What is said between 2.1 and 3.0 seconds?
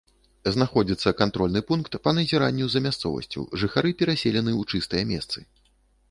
назіранню за